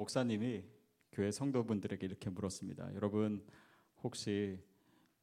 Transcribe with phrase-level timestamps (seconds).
[0.00, 0.64] 목사님이
[1.12, 2.94] 교회 성도분들에게 이렇게 물었습니다.
[2.94, 3.44] 여러분
[4.02, 4.58] 혹시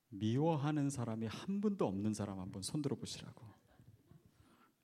[0.09, 3.43] 미워하는 사람이 한 분도 없는 사람 한번 손들어 보시라고.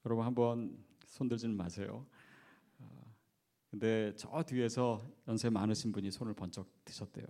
[0.03, 2.07] 여러분 한번 손들지는 마세요.
[2.79, 3.15] 어,
[3.69, 7.27] 근데 저 뒤에서 연세 많으신 분이 손을 번쩍 드셨대요.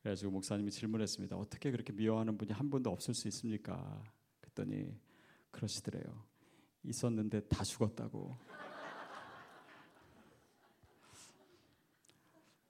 [0.00, 1.36] 그래가지고 목사님이 질문했습니다.
[1.36, 4.02] 어떻게 그렇게 미워하는 분이 한 분도 없을 수 있습니까?
[4.40, 4.92] 그랬더니
[5.52, 6.24] 그러시더래요.
[6.82, 8.63] 있었는데 다 죽었다고.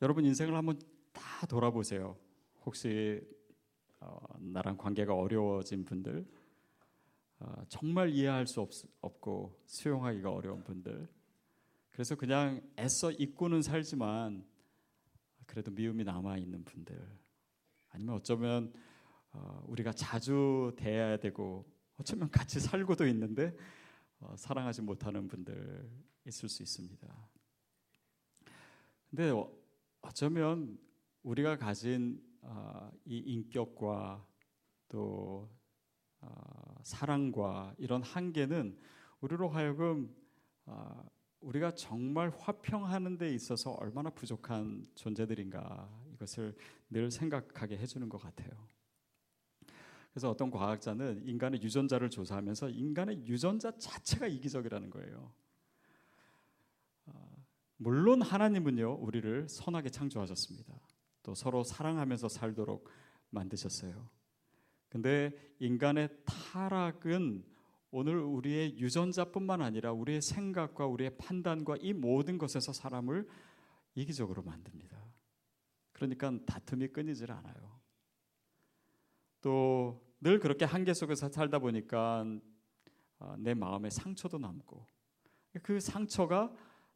[0.04, 0.78] 여러분 인생을 한번
[1.14, 2.14] 다 돌아보세요.
[2.66, 3.26] 혹시
[4.00, 6.26] 어, 나랑 관계가 어려워진 분들,
[7.38, 8.68] 어, 정말 이해할 수 없,
[9.00, 11.08] 없고 수용하기가 어려운 분들,
[11.90, 14.44] 그래서 그냥 애써 잊고는 살지만
[15.46, 16.94] 그래도 미움이 남아 있는 분들,
[17.88, 18.74] 아니면 어쩌면
[19.32, 21.64] 어, 우리가 자주 대해야 되고
[21.96, 23.56] 어쩌면 같이 살고도 있는데
[24.20, 25.90] 어, 사랑하지 못하는 분들
[26.26, 27.08] 있을 수 있습니다.
[29.08, 29.32] 근데
[30.04, 30.78] 어, 어쩌면
[31.22, 34.26] 우리가 가진 어, 이 인격과
[34.88, 35.50] 또
[36.20, 38.78] 어, 사랑과 이런 한계는
[39.20, 40.14] 우리로 하여금
[40.66, 41.04] 어,
[41.40, 46.54] 우리가 정말 화평하는 데 있어서 얼마나 부족한 존재들인가 이것을
[46.90, 48.50] 늘 생각하게 해주는 것 같아요.
[50.12, 55.32] 그래서 어떤 과학자는 인간의 유전자를 조사하면서 인간의 유전자 자체가 이기적이라는 거예요.
[57.84, 60.74] 물론 하나님은요 우리를 선하게 창조하셨습니다.
[61.22, 62.88] 또 서로 사랑하면서 살도록
[63.30, 64.08] 만드셨어요.
[64.88, 67.44] 근데 인간의 타락은
[67.90, 73.28] 오늘 우리의 유전자뿐만 아니라 우리의 생각과 우리의 판단과 이 모든 것에서 사람을
[73.94, 75.04] 이기적으로 만듭니다.
[75.92, 77.80] 그러니까 다툼이 끊이질 않아요.
[79.40, 82.24] 또 늘 그렇게 한계 속에서 살다 보니까
[83.18, 84.86] 아, 내 마음에 상처도 남고
[85.62, 86.50] 그 상처가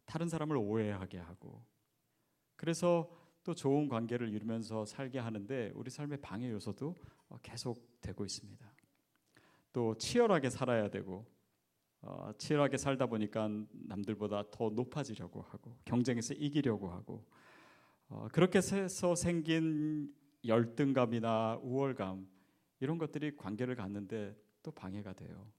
[0.09, 1.63] 다른 사람을 오해하게 하고
[2.57, 3.11] 그래서
[3.45, 6.97] 또 좋은 관계를 이루면서 살게 하는데 우리 삶의 방해 요소도
[7.43, 8.73] 계속 되고 있습니다.
[9.73, 11.27] 또 치열하게 살아야 되고
[12.01, 17.27] 어, 치열하게 살다 보니까 남들보다 더 높아지려고 하고 경쟁에서 이기려고 하고
[18.09, 20.15] 어, 그렇게 해서 생긴
[20.47, 22.27] 열등감이나 우월감
[22.81, 25.53] 이런 것들이 관계를 갖는데 또 방해가 돼요.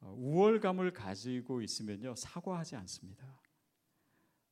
[0.00, 3.38] 어, 우월감을 가지고 있으면요 사과하지 않습니다.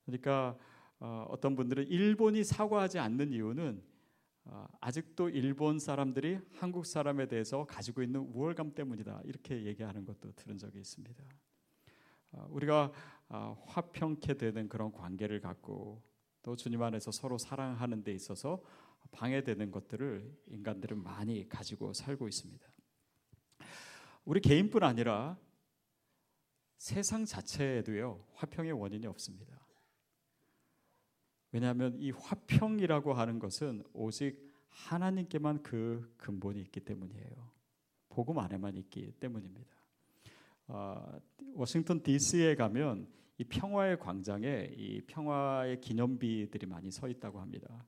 [0.09, 0.57] 그러니까
[1.01, 3.83] 어, 어떤 분들은 일본이 사과하지 않는 이유는
[4.47, 10.57] 어, 아직도 일본 사람들이 한국 사람에 대해서 가지고 있는 우월감 때문이다 이렇게 얘기하는 것도 들은
[10.57, 11.23] 적이 있습니다.
[12.33, 12.91] 어, 우리가
[13.29, 16.03] 어, 화평케 되는 그런 관계를 갖고
[16.43, 18.63] 또 주님 안에서 서로 사랑하는 데 있어서
[19.13, 22.67] 방해되는 것들을 인간들은 많이 가지고 살고 있습니다.
[24.25, 25.39] 우리 개인뿐 아니라
[26.79, 29.68] 세상 자체에도요 화평의 원인이 없습니다.
[31.53, 37.51] 왜냐하면 이 화평이라고 하는 것은 오직 하나님께만 그 근본이 있기 때문이에요.
[38.09, 39.71] 복음 안에만 있기 때문입니다.
[40.69, 41.21] 어,
[41.55, 47.87] 워싱턴 D.C.에 가면 이 평화의 광장에 이 평화의 기념비들이 많이 서 있다고 합니다.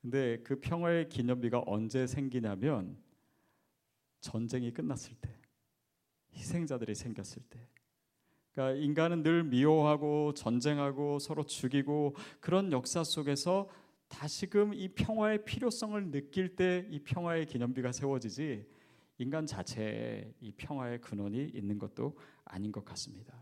[0.00, 2.96] 근데 그 평화의 기념비가 언제 생기냐면
[4.20, 5.36] 전쟁이 끝났을 때,
[6.34, 7.68] 희생자들이 생겼을 때,
[8.52, 13.68] 그러니까 인간은 늘 미워하고 전쟁하고 서로 죽이고 그런 역사 속에서
[14.08, 18.66] 다시금 이 평화의 필요성을 느낄 때 이 평화의 기념비가 세워지지
[19.18, 23.40] 인간 자체에 이 평화의 근원이 있는 것도 아닌 것 같습니다.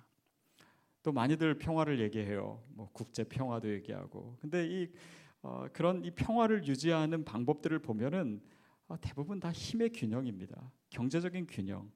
[1.03, 2.63] 또 많이들 평화를 얘기해요.
[2.69, 4.37] 뭐 국제 평화도 얘기하고.
[4.41, 4.89] 근데 이
[5.43, 8.43] 어, 그런 이 평화를 유지하는 방법들을 보면은
[8.89, 10.71] 어, 대부분 다 힘의 균형입니다.
[10.91, 11.91] 경제적인 균형.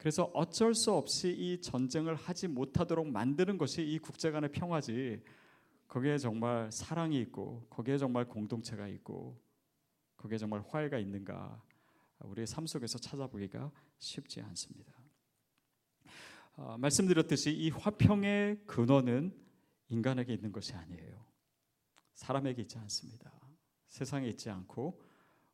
[0.00, 5.22] 그래서 어쩔 수 없이 이 전쟁을 하지 못하도록 만드는 것이 이 국제 간의 평화지.
[5.88, 9.38] 거기에 정말 사랑이 있고 거기에 정말 공동체가 있고
[10.16, 11.62] 거기에 정말 화해가 있는가
[12.20, 14.94] 우리의 삶 속에서 찾아보기가 쉽지 않습니다.
[16.56, 19.38] 어, 말씀드렸듯이 이 화평의 근원은
[19.90, 21.26] 인간에게 있는 것이 아니에요.
[22.14, 23.30] 사람에게 있지 않습니다.
[23.88, 24.98] 세상에 있지 않고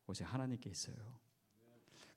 [0.05, 1.26] 오직 하나님께 있어요.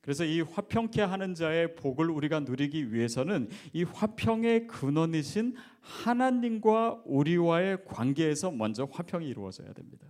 [0.01, 8.51] 그래서 이 화평케 하는 자의 복을 우리가 누리기 위해서는 이 화평의 근원이신 하나님과 우리와의 관계에서
[8.51, 10.07] 먼저 화평이 이루어져야 됩니다.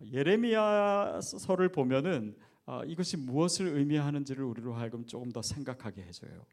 [0.00, 2.36] 예레미야서를 보면은
[2.66, 6.44] 어, 이것이 무엇을 의미하는지를 우리로 하여금 조금 더 생각하게 해줘요.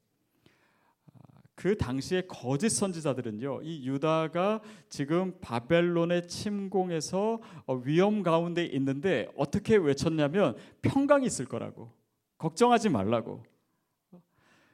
[1.55, 10.55] 그 당시에 거짓 선지자들은요, 이 유다가 지금 바벨론의 침공에서 어, 위험 가운데 있는데 어떻게 외쳤냐면
[10.81, 11.91] 평강이 있을 거라고
[12.37, 13.43] 걱정하지 말라고.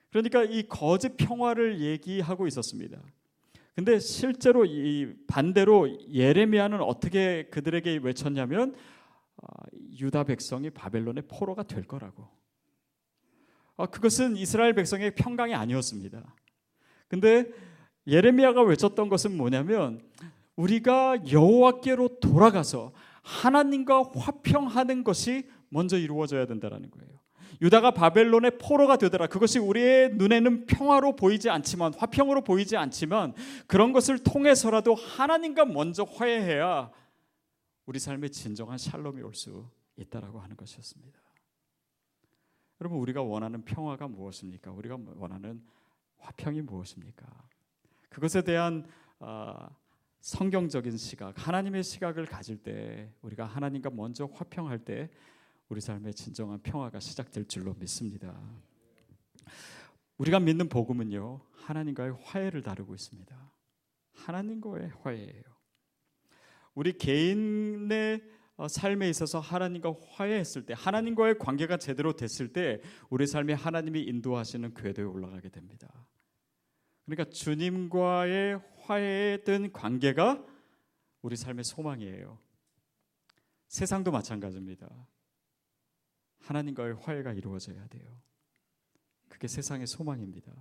[0.10, 3.02] 그러니까 이 거짓 평화를 얘기하고 있었습니다.
[3.76, 8.76] 근데 실제로 이 반대로 예레미야는 어떻게 그들에게 외쳤냐면
[9.38, 9.48] 아,
[10.00, 12.28] 유다 백성이 바벨론의 포로가 될 거라고.
[13.78, 16.36] 아, 그것은 이스라엘 백성의 평강이 아니었습니다.
[17.12, 17.52] 근데
[18.08, 20.02] 예레미야가 외쳤던 것은 뭐냐면
[20.56, 27.12] 우리가 여호와께로 돌아가서 하나님과 화평하는 것이 먼저 이루어져야 된다라는 거예요.
[27.62, 29.28] 유다가 바벨론의 포로가 되더라.
[29.28, 33.34] 그것이 우리의 눈에는 평화로 보이지 않지만 화평으로 보이지 않지만
[33.68, 36.92] 그런 것을 통해서라도 하나님과 먼저 화해해야
[37.86, 39.66] 우리 삶에 진정한 샬롬이 올 수
[39.98, 41.20] 있다라고 하는 것이었습니다.
[42.80, 44.72] 여러분 우리가 원하는 평화가 무엇입니까?
[44.72, 45.62] 우리가 원하는
[46.22, 47.28] 화평이 무엇입니까?
[48.10, 48.88] 그것에 대한
[49.20, 49.68] 어,
[50.22, 55.10] 성경적인 시각, 하나님의 시각을 가질 때 우리가 하나님과 먼저 화평할 때
[55.70, 58.40] 우리 삶의 진정한 평화가 시작될 줄로 믿습니다.
[60.18, 63.52] 우리가 믿는 복음은요 하나님과의 화해를 다루고 있습니다.
[64.14, 65.44] 하나님과의 화해예요.
[66.76, 73.54] 우리 개인의 어, 삶에 있어서 하나님과 화해했을 때, 하나님과의 관계가 제대로 됐을 때, 우리 삶에
[73.54, 76.08] 하나님이 인도하시는 궤도에 올라가게 됩니다.
[77.06, 80.46] 그러니까 주님과의 화해된 관계가
[81.22, 82.40] 우리 삶의 소망이에요.
[83.68, 84.90] 세상도 마찬가지입니다.
[86.40, 88.22] 하나님과의 화해가 이루어져야 돼요.
[89.30, 90.52] 그게 세상의 소망입니다.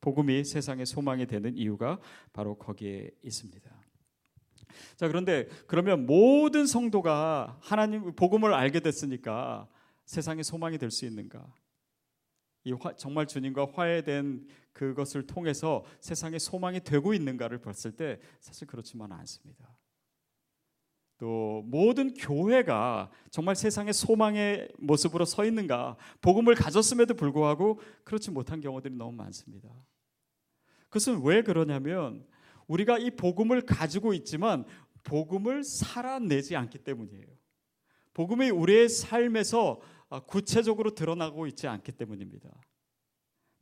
[0.00, 2.00] 복음이 세상의 소망이 되는 이유가
[2.32, 3.87] 바로 거기에 있습니다.
[4.96, 9.68] 자, 그런데 그러면 모든 성도가 하나님 복음을 알게 됐으니까
[10.04, 11.46] 세상의 소망이 될 수 있는가?
[12.64, 19.12] 이 화, 정말 주님과 화해된 그것을 통해서 세상의 소망이 되고 있는가를 봤을 때 사실 그렇지만
[19.12, 19.76] 않습니다.
[21.18, 28.94] 또 모든 교회가 정말 세상의 소망의 모습으로 서 있는가 복음을 가졌음에도 불구하고 그렇지 못한 경우들이
[28.94, 29.68] 너무 많습니다.
[30.84, 32.24] 그것은 왜 그러냐면
[32.68, 34.64] 우리가 이 복음을 가지고 있지만
[35.02, 37.26] 복음을 살아내지 않기 때문이에요.
[38.14, 39.80] 복음이 우리의 삶에서
[40.26, 42.50] 구체적으로 드러나고 있지 않기 때문입니다.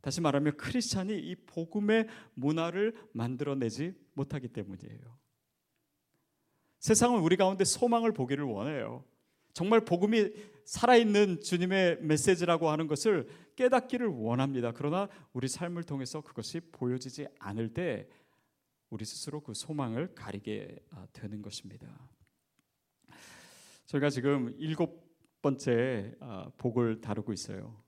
[0.01, 5.17] 다시 말하면 크리스찬이 이 복음의 문화를 만들어내지 못하기 때문이에요.
[6.79, 9.03] 세상은 우리 가운데 소망을 보기를 원해요.
[9.53, 10.31] 정말 복음이
[10.65, 14.71] 살아있는 주님의 메시지라고 하는 것을 깨닫기를 원합니다.
[14.71, 18.07] 그러나 우리 삶을 통해서 그것이 보여지지 않을 때
[18.89, 21.87] 우리 스스로 그 소망을 가리게 아, 되는 것입니다.
[23.85, 25.07] 저희가 지금 일곱
[25.41, 27.81] 번째 아, 복을 다루고 있어요.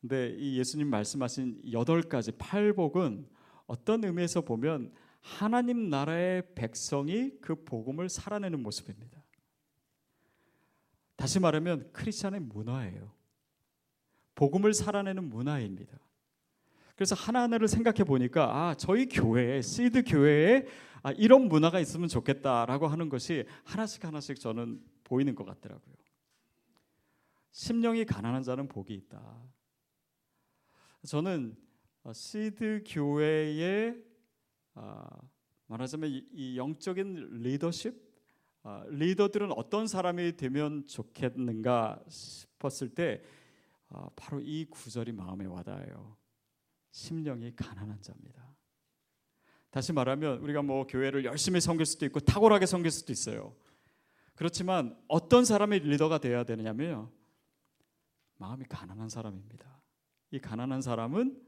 [0.00, 3.26] 근데 이 예수님 말씀하신 여덟 가지 팔복은
[3.66, 9.24] 어떤 의미에서 보면 하나님 나라의 백성이 그 복음을 살아내는 모습입니다.
[11.16, 13.12] 다시 말하면 크리스천의 문화예요.
[14.34, 15.98] 복음을 살아내는 문화입니다.
[16.94, 20.66] 그래서 하나하나를 생각해 보니까 아 저희 교회 시드 교회에
[21.02, 25.94] 아, 이런 문화가 있으면 좋겠다라고 하는 것이 하나씩 하나씩 저는 보이는 것 같더라고요.
[27.50, 29.42] 심령이 가난한 자는 복이 있다.
[31.06, 31.56] 저는
[32.04, 34.02] 어, 시드 교회의
[34.74, 35.06] 아,
[35.66, 37.94] 말하자면 이 영적인 리더십,
[38.62, 43.22] 아, 리더들은 어떤 사람이 되면 좋겠는가 싶었을 때
[44.16, 46.16] 바로 이 구절이 마음에 와닿아요.
[46.94, 48.54] 심령이 가난한 자입니다.
[49.70, 53.56] 다시 말하면 우리가 뭐 교회를 열심히 섬길 수도 있고 탁월하게 섬길 수도 있어요.
[54.36, 57.10] 그렇지만 어떤 사람이 리더가 되어야 되느냐면요.
[58.36, 59.82] 마음이 가난한 사람입니다.
[60.30, 61.42] 이 가난한 사람은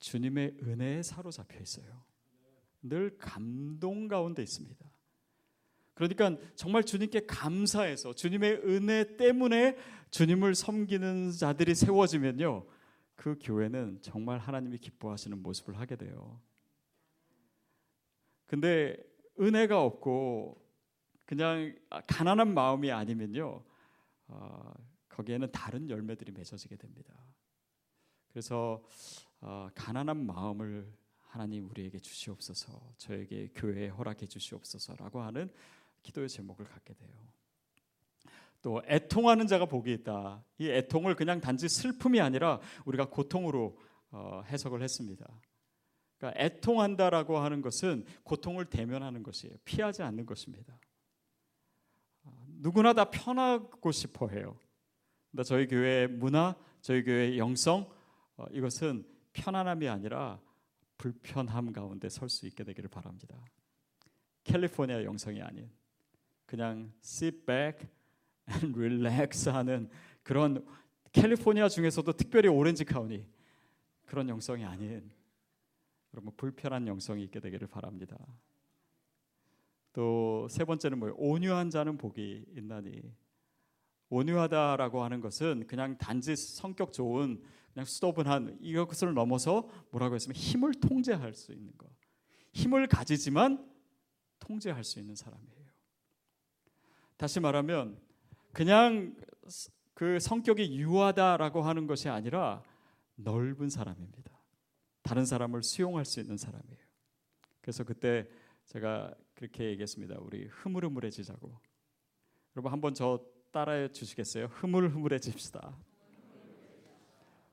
[0.00, 2.04] 주님의 은혜에 사로잡혀 있어요.
[2.82, 4.84] 늘 감동 가운데 있습니다.
[5.94, 9.76] 그러니까 정말 주님께 감사해서 주님의 은혜 때문에
[10.10, 12.66] 주님을 섬기는 자들이 세워지면요.
[13.16, 16.40] 그 교회는 정말 하나님이 기뻐하시는 모습을 하게 돼요.
[18.46, 18.96] 근데
[19.40, 20.64] 은혜가 없고
[21.24, 21.74] 그냥
[22.06, 23.64] 가난한 마음이 아니면요,
[24.28, 24.74] 어,
[25.08, 27.12] 거기에는 다른 열매들이 맺어지게 됩니다.
[28.28, 28.84] 그래서
[29.40, 35.52] 어, 가난한 마음을 하나님 우리에게 주시옵소서, 저에게 교회에 허락해 주시옵소서라고 하는
[36.02, 37.10] 기도의 제목을 갖게 돼요.
[38.66, 40.42] 또 애통하는 자가 복이 있다.
[40.58, 43.78] 이 애통을 그냥 단지 슬픔이 아니라 우리가 고통으로
[44.10, 45.24] 어, 해석을 했습니다.
[46.18, 49.54] 그러니까 애통한다라고 하는 것은 고통을 대면하는 것이에요.
[49.64, 50.80] 피하지 않는 것입니다.
[52.24, 54.58] 어, 누구나 다 편하고 싶어 해요.
[55.30, 57.88] 근데 저희 교회의 문화, 저희 교회의 영성
[58.36, 60.40] 어, 이것은 편안함이 아니라
[60.98, 63.36] 불편함 가운데 설 수 있게 되기를 바랍니다.
[64.42, 65.70] 캘리포니아 영성이 아닌
[66.46, 67.86] 그냥 sit back
[68.74, 69.88] relax 하는
[70.22, 70.64] 그런
[71.12, 73.26] 캘리포니아 중에서도 특별히 오렌지 카운티
[74.04, 75.10] 그런 영성이 아닌
[76.10, 78.16] 그러면 불편한 영성이 있게 되기를 바랍니다.
[79.92, 81.14] 또 세 번째는 뭐예요?
[81.16, 83.02] 온유한 자는 복이 있나니.
[84.08, 91.34] 온유하다라고 하는 것은 그냥 단지 성격 좋은 그냥 수도분한 이것을 넘어서 뭐라고 했으면 힘을 통제할
[91.34, 91.90] 수 있는 것.
[92.52, 93.68] 힘을 가지지만
[94.38, 95.66] 통제할 수 있는 사람이에요.
[97.16, 97.98] 다시 말하면
[98.56, 99.14] 그냥
[99.92, 102.62] 그 성격이 유하다라고 하는 것이 아니라
[103.16, 104.32] 넓은 사람입니다.
[105.02, 106.80] 다른 사람을 수용할 수 있는 사람이에요.
[107.60, 108.26] 그래서 그때
[108.64, 110.16] 제가 그렇게 얘기했습니다.
[110.20, 111.54] 우리 흐물흐물해지자고.
[112.56, 113.22] 여러분 한번 저
[113.52, 114.46] 따라해 주시겠어요?
[114.46, 115.76] 흐물흐물해집시다.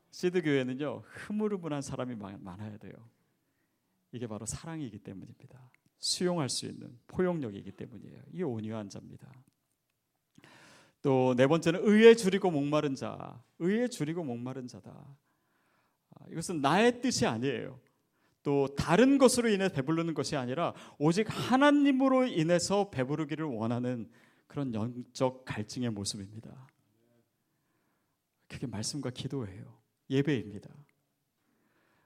[0.09, 2.93] 시드 교회는요 흐물흐물한 사람이 많아야 돼요.
[4.13, 5.69] 이게 바로 사랑이기 때문입니다.
[5.99, 8.21] 수용할 수 있는 포용력이기 때문이에요.
[8.31, 9.29] 이 온유한 자입니다.
[11.03, 13.39] 또 네 번째는 의에 줄이고 목마른 자.
[13.59, 14.89] 의에 줄이고 목마른 자다.
[14.89, 17.79] 아, 이것은 나의 뜻이 아니에요.
[18.41, 24.09] 또 다른 것으로 인해 배부르는 것이 아니라 오직 하나님으로 인해서 배부르기를 원하는
[24.47, 26.67] 그런 영적 갈증의 모습입니다.
[28.47, 29.77] 그게 말씀과 기도예요.
[30.09, 30.69] 예배입니다.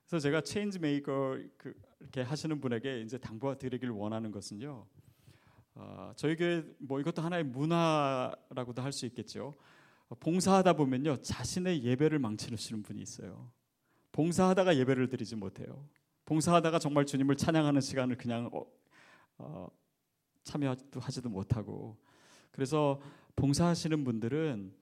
[0.08, 4.86] 그래서 제가 change maker 그 이렇게 하시는 분에게 이제 당부드리길 원하는 것은요.
[5.80, 9.56] 어, 저희 교회 뭐 이것도 하나의 문화라고도 할 수 있겠죠.
[10.20, 13.52] 봉사하다 보면요 자신의 예배를 망치시는 분이 있어요.
[14.12, 15.88] 봉사하다가 예배를 드리지 못해요.
[16.26, 18.66] 봉사하다가 정말 주님을 찬양하는 시간을 그냥 어,
[19.38, 19.68] 어,
[20.44, 21.98] 참여도 하지도 못하고
[22.52, 23.00] 그래서
[23.36, 24.74] 봉사하시는 분들은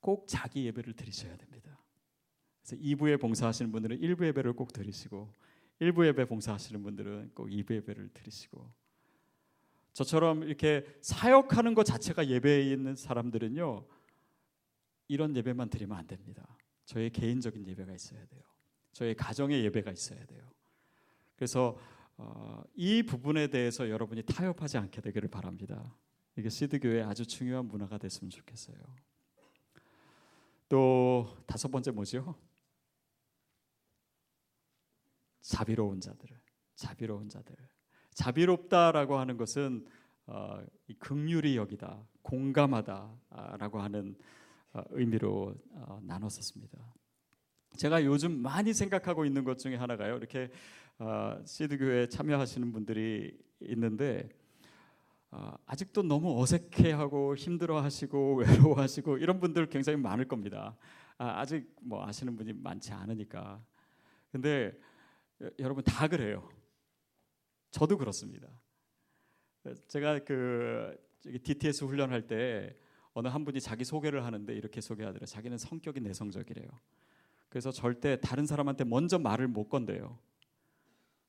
[0.00, 1.76] 꼭 자기 예배를 드리셔야 됩니다.
[2.62, 5.32] 그래서 2부에 봉사하시는 분들은 1부 예배를 꼭 드리시고
[5.80, 8.70] 1부 예배 봉사하시는 분들은 꼭 2부 예배를 드리시고
[9.92, 13.84] 저처럼 이렇게 사역하는 것 자체가 예배에 있는 사람들은요
[15.08, 16.56] 이런 예배만 드리면 안 됩니다.
[16.84, 18.42] 저의 개인적인 예배가 있어야 돼요.
[18.92, 20.42] 저의 가정의 예배가 있어야 돼요.
[21.36, 21.78] 그래서
[22.16, 25.96] 어, 이 부분에 대해서 여러분이 타협하지 않게 되기를 바랍니다.
[26.36, 28.76] 이게 시드 교회 아주 중요한 문화가 됐으면 좋겠어요.
[30.68, 32.36] 또 다섯 번째 뭐죠?
[35.40, 36.40] 자비로운 자들을
[36.76, 37.56] 자비로운 자들
[38.14, 39.86] 자비롭다라고 하는 것은
[40.26, 40.62] 어,
[40.98, 44.14] 극률이 여기다 공감하다라고 하는
[44.72, 46.78] 어, 의미로 어, 나눴었습니다.
[47.76, 50.16] 제가 요즘 많이 생각하고 있는 것 중에 하나가요.
[50.16, 50.50] 이렇게
[50.98, 54.28] 어, 시드 교회에 참여하시는 분들이 있는데
[55.32, 60.76] 어, 아직도 너무 어색해하고 힘들어하시고 외로워하시고 이런 분들 굉장히 많을 겁니다.
[61.18, 63.62] 아, 아직 뭐 아시는 분이 많지 않으니까.
[64.32, 64.72] 근데
[65.58, 66.48] 여러분 다 그래요.
[67.70, 68.48] 저도 그렇습니다.
[69.88, 72.74] 제가 그 DTS 훈련할 때
[73.12, 75.26] 어느 한 분이 자기 소개를 하는데 이렇게 소개하더래요.
[75.26, 76.68] 자기는 성격이 내성적이래요.
[77.48, 80.18] 그래서 절대 다른 사람한테 먼저 말을 못 건대요.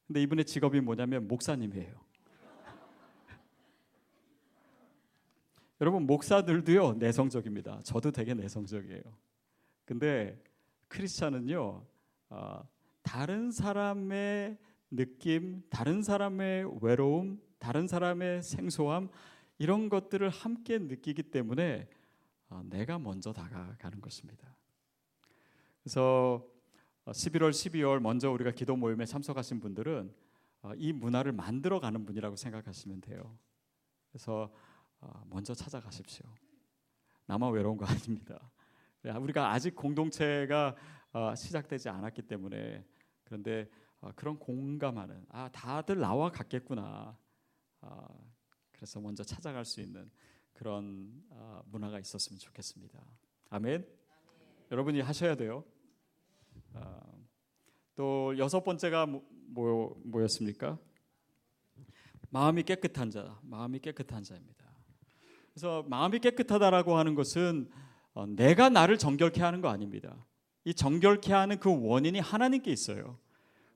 [0.08, 1.94] 근데 이분의 직업이 뭐냐면 목사님이에요.
[5.82, 7.82] 여러분 목사들도요 내성적입니다.
[7.84, 9.04] 저도 되게 내성적이에요.
[9.86, 10.42] 근데
[10.90, 11.86] 크리스찬은요
[12.30, 12.68] 어,
[13.02, 14.58] 다른 사람의
[14.92, 19.10] 느낌, 다른 사람의 외로움, 다른 사람의 생소함
[19.58, 21.88] 이런 것들을 함께 느끼기 때문에
[22.50, 24.54] 어, 내가 먼저 다가가는 것입니다.
[25.82, 26.46] 그래서
[27.06, 30.14] 11월, 어, 12월 먼저 우리가 기도 모임에 참석하신 분들은
[30.64, 33.38] 어, 이 문화를 만들어 가는 분이라고 생각하시면 돼요.
[34.10, 34.54] 그래서
[35.28, 36.26] 먼저 찾아가십시오.
[37.26, 38.52] 나만 외로운 거 아닙니다.
[39.04, 40.76] 우리가 아직 공동체가
[41.36, 42.86] 시작되지 않았기 때문에
[43.24, 47.18] 그런데 어, 그런 공감하는 아 다들 나와 같겠구나.
[47.82, 48.32] 어,
[48.72, 50.10] 그래서 먼저 찾아갈 수 있는
[50.54, 53.00] 그런 어, 문화가 있었으면 좋겠습니다.
[53.50, 53.76] 아멘.
[53.76, 53.88] 아멘.
[54.72, 55.64] 여러분이 하셔야 돼요.
[57.96, 60.80] 또 여섯 번째가 뭐, 뭐, 뭐였습니까?
[62.30, 64.66] 마음이 깨끗한 자, 마음이 깨끗한 자입니다.
[65.52, 67.70] 그래서 마음이 깨끗하다라고 하는 것은
[68.30, 70.26] 내가 나를 정결케 하는 거 아닙니다.
[70.64, 73.20] 이 정결케 하는 그 원인이 하나님께 있어요.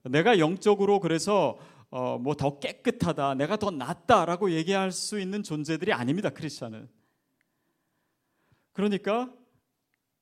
[0.09, 1.57] 내가 영적으로 그래서
[1.89, 6.29] 어, 뭐 더 깨끗하다, 내가 더 낫다라고 얘기할 수 있는 존재들이 아닙니다.
[6.29, 6.89] 크리스천은.
[8.74, 9.33] 그러니까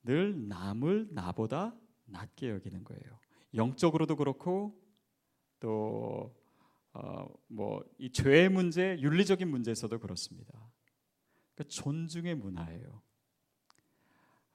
[0.04, 1.75] 늘 남을 나보다
[2.06, 3.20] 낫게 여기는 거예요.
[3.56, 4.80] 영적으로도 그렇고
[5.60, 6.36] 또
[6.94, 10.54] 어, 뭐이 죄의 문제, 윤리적인 문제에서도 그렇습니다.
[11.56, 13.02] 그러니까 존중의 문화예요.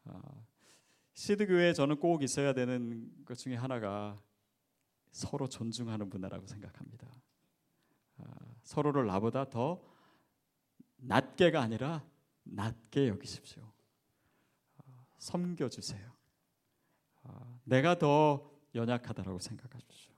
[0.04, 0.46] 어,
[1.14, 4.20] 시드 교회에 저는 꼭 있어야 되는 것 중에 하나가
[5.10, 7.08] 서로 존중하는 문화라고 생각합니다.
[8.18, 8.24] 아,
[8.62, 9.82] 서로를 나보다 더
[10.96, 12.04] 낮게가 아니라
[12.44, 13.62] 낮게 여기십시오.
[14.78, 14.82] 아,
[15.18, 16.12] 섬겨주세요.
[17.24, 20.12] 아, 내가 더 연약하다라고 생각하십시오.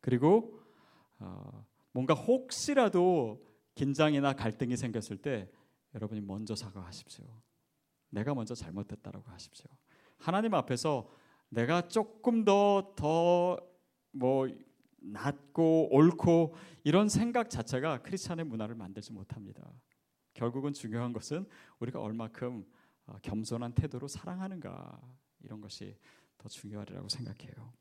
[0.00, 0.60] 그리고
[1.18, 5.50] 어, 뭔가 혹시라도 긴장이나 갈등이 생겼을 때
[5.94, 7.24] 여러분이 먼저 사과하십시오.
[8.10, 9.66] 내가 먼저 잘못했다라고 하십시오.
[10.18, 11.08] 하나님 앞에서
[11.48, 13.58] 내가 조금 더더
[14.18, 14.48] 뭐
[14.98, 16.54] 낫고 옳고
[16.84, 19.72] 이런 생각 자체가 크리스천의 문화를 만들지 못합니다.
[20.34, 21.46] 결국은 중요한 것은
[21.78, 22.64] 우리가 얼마큼
[23.06, 25.00] 어, 겸손한 태도로 사랑하는가
[25.42, 25.96] 이런 것이
[26.38, 27.72] 더 중요하리라고 생각해요.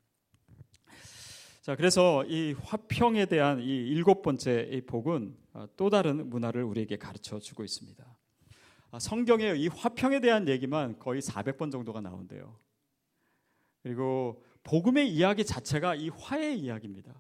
[1.62, 6.98] 자, 그래서 이 화평에 대한 이 일곱 번째 이 복은 어, 또 다른 문화를 우리에게
[6.98, 8.06] 가르쳐 주고 있습니다.
[8.92, 12.60] 아, 성경에 이 화평에 대한 얘기만 거의 400번 정도가 나온대요.
[13.82, 17.14] 그리고 복음의 이야기 자체가 이 화의 이야기입니다.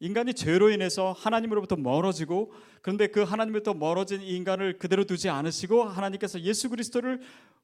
[0.00, 6.68] 인간이 죄로 인해서 하나님으로부터 멀어지고 그런데 그 하나님으로부터 멀어진 인간을 그대로 두지 않으시고 하나님께서 예수
[6.68, 7.20] 그리스도를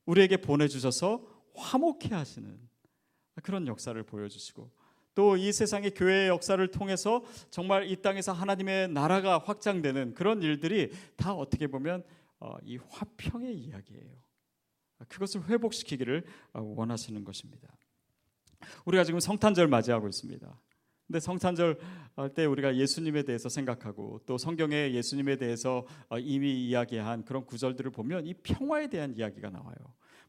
[0.06, 2.58] 우리에게 보내주셔서 화목해 하시는
[3.42, 4.70] 그런 역사를 보여주시고
[5.14, 11.34] 또 이 세상의 교회의 역사를 통해서 정말 이 땅에서 하나님의 나라가 확장되는 그런 일들이 다
[11.34, 12.02] 어떻게 보면
[12.40, 14.10] 어, 이 화평의 이야기예요.
[15.08, 17.68] 그것을 회복시키기를 어, 원하시는 것입니다.
[18.84, 20.60] 우리가 지금 성탄절 맞이하고 있습니다.
[21.06, 21.78] 근데 성탄절
[22.16, 27.90] 할 때 우리가 예수님에 대해서 생각하고 또 성경에 예수님에 대해서 어, 이미 이야기한 그런 구절들을
[27.90, 29.76] 보면 이 평화에 대한 이야기가 나와요.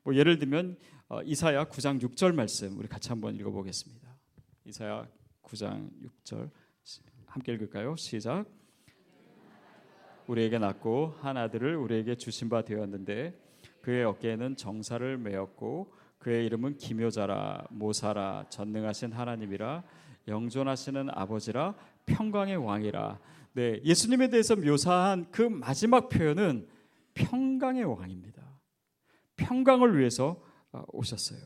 [0.03, 0.77] 뭐 예를 들면
[1.25, 4.17] 이사야 9장 6절 말씀 우리 같이 한번 읽어보겠습니다.
[4.65, 5.07] 이사야
[5.43, 6.49] 9장 6절
[7.27, 7.95] 함께 읽을까요?
[7.97, 8.45] 시작.
[10.27, 13.37] 우리에게 낳고 한 아들을 우리에게 주신 바 되었는데
[13.81, 19.83] 그의 어깨에는 정사를 메었고 그의 이름은 기묘자라 모사라 전능하신 하나님이라
[20.29, 21.75] 영존하시는 아버지라
[22.05, 23.19] 평강의 왕이라.
[23.51, 26.67] 네, 예수님에 대해서 묘사한 그 마지막 표현은
[27.13, 28.41] 평강의 왕입니다.
[29.35, 31.41] 평강을 위해서 어, 오셨어요.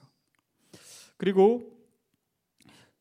[1.18, 1.76] 그리고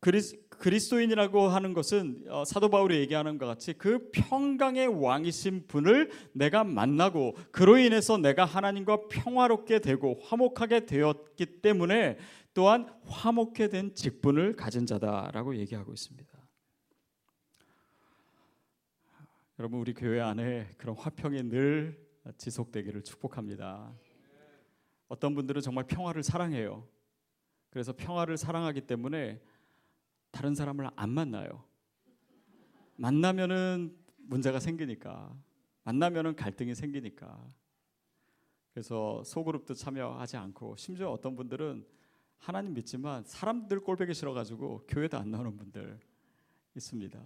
[0.01, 6.65] 그리스, 그리스도인이라고 하는 것은 어, 사도 바울이 얘기하는 것 같이 그 평강의 왕이신 분을 내가
[6.65, 12.19] 만나고 그로 인해서 내가 하나님과 평화롭게 되고 화목하게 되었기 때문에
[12.55, 16.37] 또한 화목해 된 직분을 가진 자다라고 얘기하고 있습니다.
[19.59, 21.99] 여러분 우리 교회 안에 그런 화평이 늘
[22.37, 23.95] 지속되기를 축복합니다.
[25.09, 26.87] 어떤 분들은 정말 평화를 사랑해요.
[27.71, 29.41] 그래서 평화를 사랑하기 때문에
[30.37, 31.65] 다른 사람을 안 만나요.
[32.97, 35.35] 만나면은 문제가 생기니까
[35.83, 37.43] 만나면은 갈등이 생기니까
[38.75, 41.87] 그래서 소그룹도 참여하지 않고 심지어 어떤 분들은
[42.37, 45.99] 하나님 믿지만 사람들 꼴보기 싫어가지고 교회도 안 나오는 분들
[46.77, 47.19] 있습니다.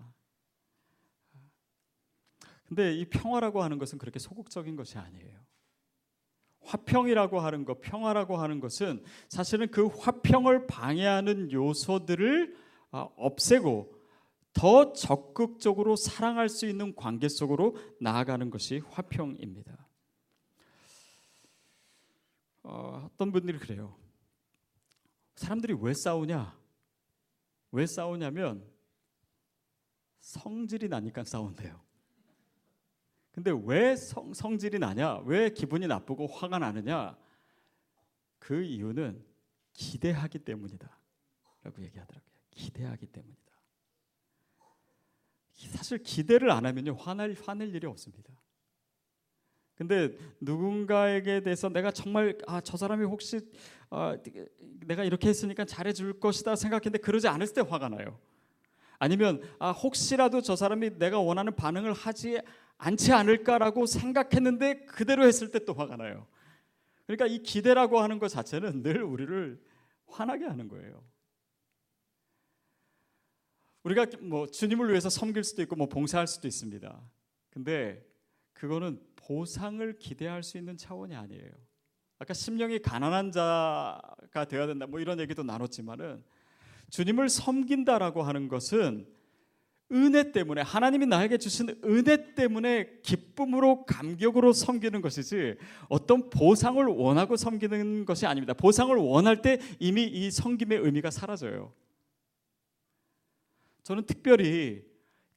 [2.66, 5.40] 근데 이 평화라고 하는 것은 그렇게 소극적인 것이 아니에요.
[6.60, 13.94] 화평이라고 하는 것, 평화라고 하는 것은 사실은 그 화평을 방해하는 요소들을 아, 없애고
[14.52, 19.86] 더 적극적으로 사랑할 수 있는 관계 속으로 나아가는 것이 화평입니다.
[22.62, 23.96] 어, 어떤 분들이 그래요.
[25.36, 26.58] 사람들이 왜 싸우냐?
[27.72, 28.68] 왜 싸우냐면
[30.20, 31.80] 성질이 나니까 싸운대요.
[33.32, 35.18] 근데 왜 성, 성질이 나냐?
[35.24, 37.16] 왜 기분이 나쁘고 화가 나느냐?
[38.38, 39.24] 그 이유는
[39.72, 40.98] 기대하기 때문이다.
[41.62, 42.29] 라고 얘기하더라고요.
[42.50, 43.40] 기대하기 때문이다.
[45.52, 48.32] 사실 기대를 안 하면요 화날 화낼 일이 없습니다.
[49.74, 53.40] 근데 누군가에게 대해서 내가 정말 아 저 사람이 혹시
[53.88, 54.16] 아,
[54.86, 58.18] 내가 이렇게 했으니까 잘해줄 것이다 생각했는데 그러지 않을 때 화가 나요.
[58.98, 62.40] 아니면 아 혹시라도 저 사람이 내가 원하는 반응을 하지
[62.76, 66.26] 않지 않을까라고 생각했는데 그대로 했을 때 또 화가 나요.
[67.06, 69.60] 그러니까 이 기대라고 하는 것 자체는 늘 우리를
[70.06, 71.02] 화나게 하는 거예요.
[73.82, 77.00] 우리가 뭐 주님을 위해서 섬길 수도 있고 뭐 봉사할 수도 있습니다.
[77.50, 78.04] 근데
[78.52, 81.50] 그거는 보상을 기대할 수 있는 차원이 아니에요.
[82.18, 86.22] 아까 심령이 가난한 자가 되어야 된다 뭐 이런 얘기도 나눴지만은
[86.90, 89.06] 주님을 섬긴다라고 하는 것은
[89.92, 95.56] 은혜 때문에 하나님이 나에게 주신 은혜 때문에 기쁨으로 감격으로 섬기는 것이지
[95.88, 98.52] 어떤 보상을 원하고 섬기는 것이 아닙니다.
[98.54, 101.72] 보상을 원할 때 이미 이 섬김의 의미가 사라져요.
[103.90, 104.88] 저는 특별히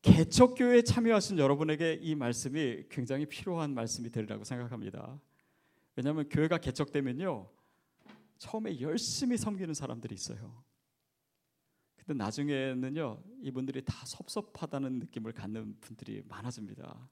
[0.04, 5.20] 개척교회에 참여하신 여러분에게 이 말씀이 굉장히 필요한 말씀이 되리라고 생각합니다.
[5.96, 7.50] 왜냐하면 교회가 개척되면요
[8.38, 10.64] 처음에 열심히 섬기는 사람들이 있어요.
[11.96, 17.10] 근데 나중에는요 이분들이 다 섭섭하다는 느낌을 갖는 분들이 많아집니다.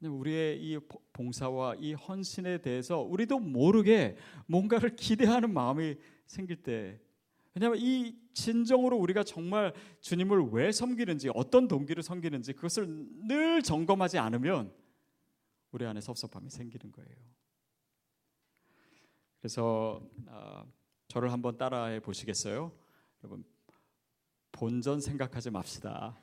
[0.00, 0.78] 우리의 이
[1.12, 6.98] 봉사와 이 헌신에 대해서 우리도 모르게 뭔가를 기대하는 마음이 생길 때
[7.54, 12.86] 왜냐하면 이 진정으로 우리가 정말 주님을 왜 섬기는지 어떤 동기를 섬기는지 그것을
[13.26, 14.72] 늘 점검하지 않으면
[15.72, 17.16] 우리 안에 섭섭함이 생기는 거예요.
[19.40, 20.64] 그래서 어,
[21.08, 22.72] 저를 한번 따라해 보시겠어요?
[23.22, 23.44] 여러분
[24.52, 26.16] 본전 생각하지 맙시다.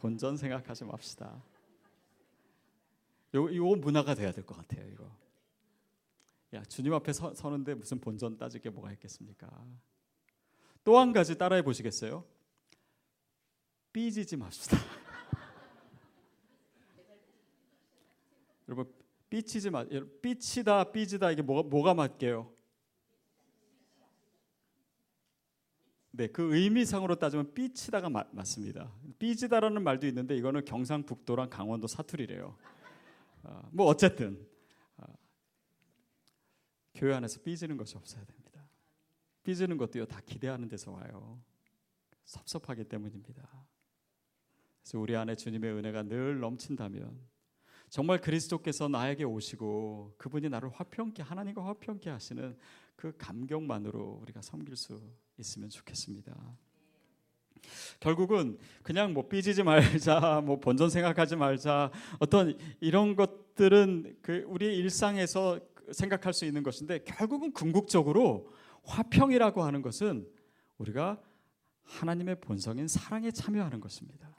[0.00, 1.42] 본전 생각하지 맙시다.
[3.34, 4.86] 요, 요 문화가 돼야 될 것 같아요.
[4.88, 5.19] 이거.
[6.52, 9.48] 야 주님 앞에 서, 서는데 무슨 본전 따질 게 뭐가 있겠습니까?
[10.82, 12.24] 또 한 가지 따라해 보시겠어요?
[13.92, 14.76] 삐지지 맙시다.
[18.68, 18.92] 여러분
[19.28, 19.84] 삐치지 마.
[20.22, 22.52] 삐치다 삐지다 이게 뭐가 뭐가 맞게요?
[26.12, 28.92] 네, 그 의미상으로 따지면 삐치다가 마, 맞습니다.
[29.18, 32.56] 삐지다라는 말도 있는데 이거는 경상북도랑 강원도 사투리래요.
[33.44, 34.49] 어, 뭐 어쨌든 어,
[37.00, 38.62] 교회 안에서 삐지는 것이 없어야 됩니다.
[39.42, 41.40] 삐지는 것도요 다 기대하는 데서 와요.
[42.26, 43.42] 섭섭하기 때문입니다.
[44.82, 47.18] 그래서 우리 안에 주님의 은혜가 늘 넘친다면
[47.88, 52.54] 정말 그리스도께서 나에게 오시고 그분이 나를 화평케 하나님과 화평케 하시는
[52.96, 55.00] 그 감격만으로 우리가 섬길 수
[55.38, 56.36] 있으면 좋겠습니다.
[57.98, 65.60] 결국은 그냥 뭐 삐지지 말자, 뭐 본전 생각하지 말자, 어떤 이런 것들은 그 우리 일상에서
[65.92, 68.52] 생각할 수 있는 것인데 결국은 궁극적으로
[68.84, 70.28] 화평이라고 하는 것은
[70.78, 71.22] 우리가
[71.82, 74.36] 하나님의 본성인 사랑에 참여하는 것입니다.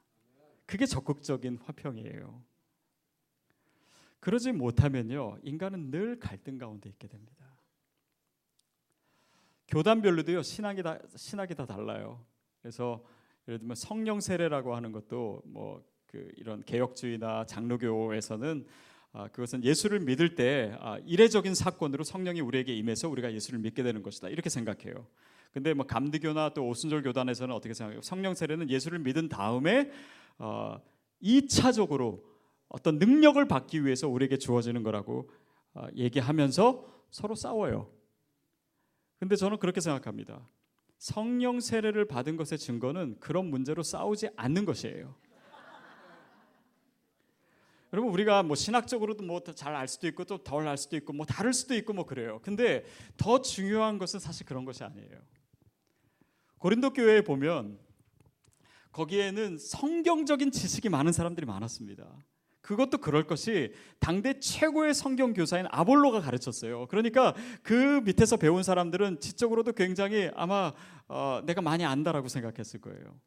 [0.65, 2.43] 그게 적극적인 화평이에요.
[4.19, 7.45] 그러지 못하면요, 인간은 늘 갈등 가운데 있게 됩니다.
[9.67, 12.23] 교단별로도요, 신학이 다 신학이 다 달라요.
[12.61, 13.03] 그래서
[13.47, 18.71] 예를 들면 성령 세례라고 하는 것도 뭐 그 이런 개혁주의나 장로교에서는 아,
[19.33, 24.29] 그것은 예수를 믿을 때 아, 이례적인 사건으로 성령이 우리에게 임해서 우리가 예수를 믿게 되는 것이다
[24.29, 25.05] 이렇게 생각해요.
[25.51, 28.01] 근데 뭐 감리교나 또 오순절 교단에서는 어떻게 생각해요?
[28.01, 29.91] 성령 세례는 예수를 믿은 다음에
[30.37, 30.79] 어,
[31.21, 32.23] 2차적으로
[32.69, 35.29] 어떤 능력을 받기 위해서 우리에게 주어지는 거라고
[35.73, 37.91] 어, 얘기하면서 서로 싸워요.
[39.19, 40.47] 근데 저는 그렇게 생각합니다.
[40.97, 45.15] 성령 세례를 받은 것의 증거는 그런 문제로 싸우지 않는 것이에요.
[47.93, 51.25] 여러분 우리가 뭐 신학적으로도 뭐 잘 알 수도 있고 또 덜 알 수도 있고 뭐
[51.25, 52.39] 다를 수도 있고 뭐 그래요.
[52.41, 52.85] 근데
[53.17, 55.19] 더 중요한 것은 사실 그런 것이 아니에요.
[56.59, 57.79] 고린도 교회에 보면
[58.91, 62.05] 거기에는 성경적인 지식이 많은 사람들이 많았습니다.
[62.61, 66.87] 그것도 그럴 것이 당대 최고의 성경 교사인 아볼로가 가르쳤어요.
[66.87, 70.71] 그러니까 그 밑에서 배운 사람들은 지적으로도 굉장히 아마
[71.07, 73.19] 어, 내가 많이 안다라고 생각했을 거예요.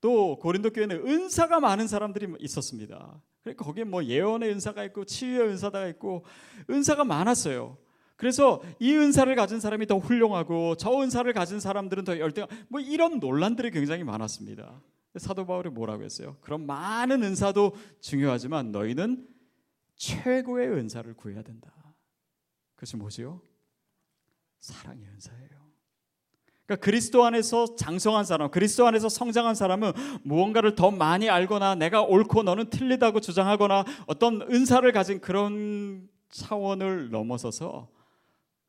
[0.00, 3.20] 또 고린도 교회는 은사가 많은 사람들이 있었습니다.
[3.42, 6.24] 그러니까 거기에 뭐 예언의 은사가 있고 치유의 은사가 있고
[6.68, 7.78] 은사가 많았어요.
[8.16, 12.46] 그래서 이 은사를 가진 사람이 더 훌륭하고 저 은사를 가진 사람들은 더 열등.
[12.68, 14.82] 뭐 이런 논란들이 굉장히 많았습니다.
[15.16, 16.36] 사도 바울이 뭐라고 했어요?
[16.40, 19.28] 그런 많은 은사도 중요하지만 너희는
[19.96, 21.72] 최고의 은사를 구해야 된다.
[22.74, 23.40] 그것이 뭐지요?
[24.60, 25.65] 사랑의 은사예요.
[26.66, 29.92] 그러니까 그리스도 안에서 장성한 사람, 그리스도 안에서 성장한 사람은
[30.24, 37.88] 무언가를 더 많이 알거나 내가 옳고 너는 틀리다고 주장하거나 어떤 은사를 가진 그런 차원을 넘어서서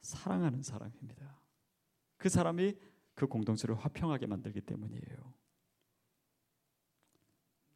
[0.01, 1.39] 사랑하는 사람입니다.
[2.17, 2.75] 그 사람이
[3.15, 5.33] 그 공동체를 화평하게 만들기 때문이에요.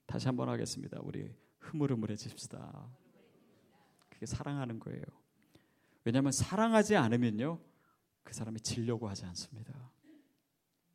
[0.05, 0.99] 다시 한번 하겠습니다.
[1.01, 2.89] 우리 흐물흐물해집시다.
[4.09, 5.01] 그게 사랑하는 거예요.
[6.03, 7.59] 왜냐하면 사랑하지 않으면요,
[8.23, 9.91] 그 사람이 질려고 하지 않습니다.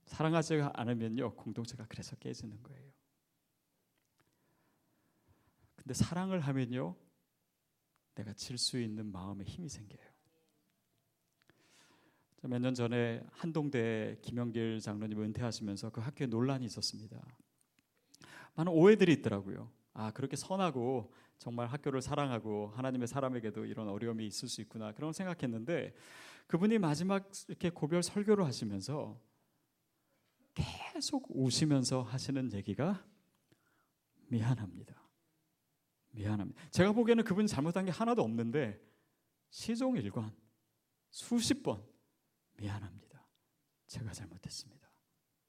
[0.07, 2.91] 사랑하지 않으면요, 공동체가 그래서 깨지는 거예요.
[5.77, 6.97] 근데 사랑을 하면요,
[8.15, 10.07] 내가 질 수 있는 마음의 힘이 생겨요.
[12.43, 17.21] 몇 년 전에 한동대 김영길 장로님 은퇴하시면서 그 학교에 논란이 있었습니다.
[18.55, 19.71] 많은 오해들이 있더라고요.
[19.95, 25.95] 아 그렇게 선하고 정말 학교를 사랑하고 하나님의 사람에게도 이런 어려움이 있을 수 있구나 그런 생각했는데
[26.47, 29.21] 그분이 마지막 이렇게 고별 설교를 하시면서
[30.57, 33.07] 계속 우시면서 하시는 얘기가
[34.29, 35.01] 미안합니다.
[36.11, 36.69] 미안합니다.
[36.71, 38.83] 제가 보기에는 그분이 잘못한 게 하나도 없는데
[39.51, 40.35] 시종 일관
[41.11, 41.87] 수십 번
[42.55, 43.25] 미안합니다.
[43.87, 44.91] 제가 잘못했습니다.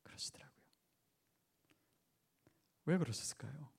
[0.03, 0.63] 그러시더라고요.
[2.85, 3.71] 왜 그러셨을까요?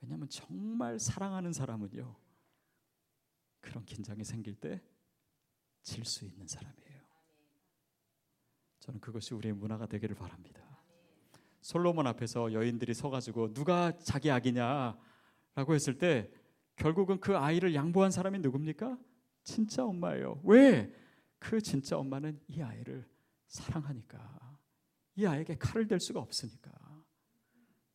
[0.00, 2.16] 왜냐하면 정말 사랑하는 사람은요
[3.60, 4.80] 그런 긴장이 생길 때
[5.82, 6.91] 질 수 있는 사람이에요.
[8.82, 10.60] 저는 그것이 우리의 문화가 되기를 바랍니다.
[11.60, 16.28] 솔로몬 앞에서 여인들이 서가지고 누가 자기 아기냐라고 했을 때
[16.74, 18.98] 결국은 그 아이를 양보한 사람이 누굽니까?
[19.44, 20.40] 진짜 엄마예요.
[20.42, 20.92] 왜?
[21.38, 23.08] 그 진짜 엄마는 이 아이를
[23.46, 24.58] 사랑하니까
[25.14, 26.72] 이 아이에게 칼을 댈 수가 없으니까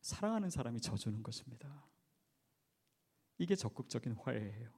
[0.00, 1.86] 사랑하는 사람이 져주는 것입니다.
[3.36, 4.70] 이게 적극적인 화해예요.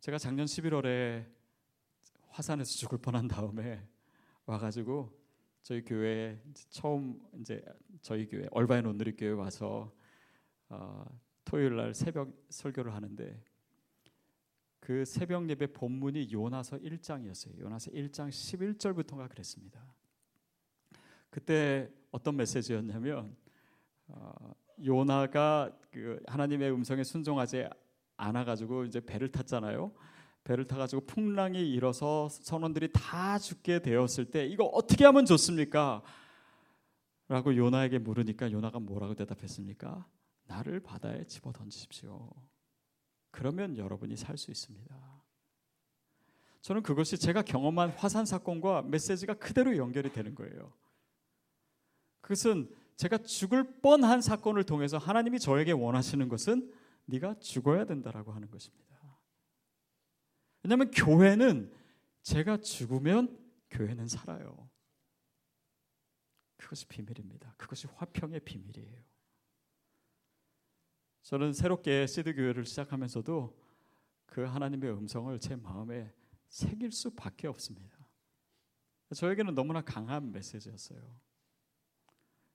[0.00, 1.39] 제가 작년 11월에
[2.40, 3.86] 화산에서 죽을 뻔한 다음에
[4.46, 5.12] 와가지고
[5.62, 7.62] 저희 교회 처음 이제
[8.00, 9.92] 저희 교회 얼바인 온누리 교회 와서
[10.70, 11.04] 어,
[11.44, 13.44] 토요일 날 새벽 설교를 하는데
[14.80, 17.58] 그 새벽 예배 본문이 요나서 1장이었어요.
[17.60, 19.94] 요나서 1장 11절부터가 그랬습니다.
[21.28, 23.36] 그때 어떤 메시지였냐면
[24.06, 27.68] 어, 요나가 그 하나님의 음성에 순종하지
[28.16, 29.92] 않아 가지고 이제 배를 탔잖아요.
[30.44, 36.02] 배를 타 가지고 풍랑이 일어서 선원들이 다 죽게 되었을 때 이거 어떻게 하면 좋습니까?
[37.28, 40.06] 라고 요나에게 물으니까 요나가 뭐라고 대답했습니까?
[40.46, 42.30] 나를 바다에 집어 던지십시오.
[43.30, 45.20] 그러면 여러분이 살 수 있습니다.
[46.62, 50.72] 저는 그것이 제가 경험한 화산 사건과 메시지가 그대로 연결이 되는 거예요.
[52.20, 56.70] 그것은 제가 죽을 뻔한 사건을 통해서 하나님이 저에게 원하시는 것은
[57.06, 58.99] 네가 죽어야 된다라고 하는 것입니다.
[60.62, 61.72] 왜냐하면 교회는
[62.22, 63.38] 제가 죽으면
[63.70, 64.68] 교회는 살아요.
[66.56, 67.54] 그것이 비밀입니다.
[67.56, 69.02] 그것이 화평의 비밀이에요.
[71.22, 73.58] 저는 새롭게 시드 교회를 시작하면서도
[74.26, 76.12] 그 하나님의 음성을 제 마음에
[76.48, 77.98] 새길 수밖에 없습니다.
[79.14, 81.00] 저에게는 너무나 강한 메시지였어요.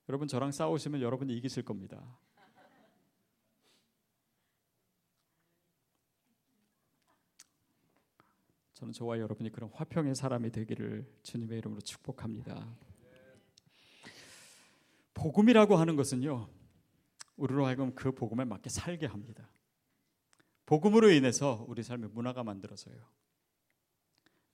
[0.08, 2.18] 여러분 저랑 싸우시면 여러분이 이기실 겁니다.
[8.76, 12.76] 저는 저와 여러분이 그런 화평의 사람이 되기를 주님의 이름으로 축복합니다.
[15.14, 16.50] 복음이라고 하는 것은요.
[17.38, 19.50] 우리로 하여금 그 복음에 맞게 살게 합니다.
[20.66, 22.98] 복음으로 인해서 우리 삶의 문화가 만들어져요.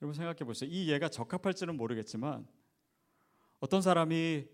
[0.00, 0.70] 여러분 생각해 보세요.
[0.70, 2.46] 이 예가 적합할지는 모르겠지만
[3.58, 4.46] 어떤 사람이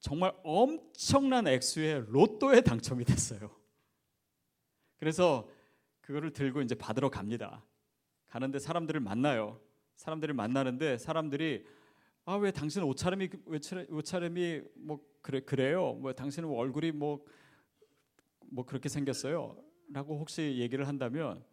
[0.00, 3.56] 정말 엄청난 액수의 로또에 당첨이 됐어요.
[4.98, 5.48] 그래서
[6.02, 7.64] 그거를 들고 이제 받으러 갑니다.
[8.34, 9.60] 가는데 사람들을 만나요.
[9.94, 11.64] 사람들을 만나는데 사람들이
[12.24, 13.30] 아 왜 당신 옷차림이
[13.90, 15.92] 옷차림이 뭐 그래 그래요.
[15.92, 17.24] 뭐 당신은 얼굴이 뭐뭐
[18.50, 19.56] 뭐 그렇게 생겼어요.
[19.92, 21.44] 라고 혹시 얘기를 한다면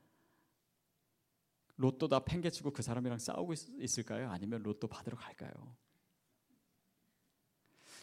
[1.75, 5.51] 로또 다 팽개치고 그 사람이랑 싸우고 있, 을까요 아니면 로또 받으러 갈까요?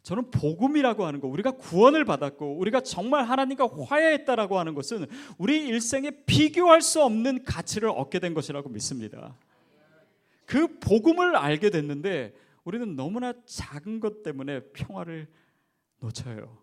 [0.09, 5.05] 저는 복음이라고 하는 거, 우리가 구원을 받았고, 우리가 정말 하나님과 화해했다라고 하는 것은
[5.37, 9.37] 우리 일생에 비교할 수 없는 가치를 얻게 된 것이라고 믿습니다.
[10.47, 15.29] 그 복음을 알게 됐는데, 우리는 너무나 작은 것 때문에 평화를
[16.01, 16.57] 놓쳐요.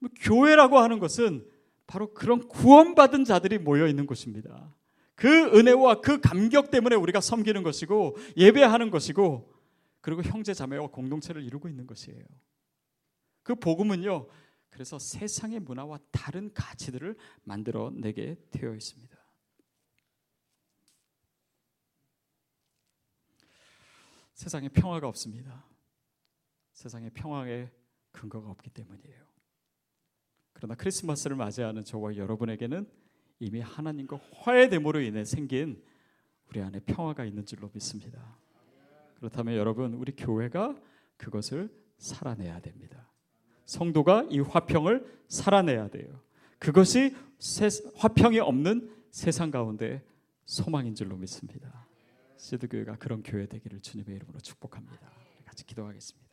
[0.00, 1.46] 뭐 교회라고 하는 것은
[1.86, 4.74] 바로 그런 구원받은 자들이 모여 있는 곳입니다.
[5.14, 9.57] 그 은혜와 그 감격 때문에 우리가 섬기는 것이고 예배하는 것이고
[10.00, 12.24] 그리고 형제 자매와 공동체를 이루고 있는 것이에요.
[13.42, 14.28] 그 복음은요.
[14.70, 19.16] 그래서 세상의 문화와 다른 가치들을 만들어 내게 되어 있습니다.
[24.34, 25.66] 세상에 평화가 없습니다.
[26.72, 27.72] 세상에 평화의
[28.12, 29.26] 근거가 없기 때문이에요.
[30.52, 32.88] 그러나 크리스마스를 맞이하는 저와 여러분에게는
[33.40, 35.82] 이미 하나님과 화해됨으로 인해 생긴
[36.48, 38.38] 우리 안에 평화가 있는 줄로 믿습니다.
[39.18, 40.76] 그렇다면 여러분 우리 교회가
[41.16, 43.10] 그것을 살아내야 됩니다.
[43.64, 46.20] 성도가 이 화평을 살아내야 돼요.
[46.58, 47.14] 그것이
[47.96, 50.02] 화평이 없는 세상 가운데
[50.46, 51.86] 소망인 줄로 믿습니다.
[52.36, 55.10] 시드 교회가 그런 교회 되기를 주님의 이름으로 축복합니다.
[55.44, 56.27] 같이 기도하겠습니다.